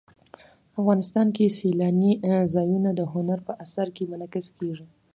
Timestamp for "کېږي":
4.59-4.85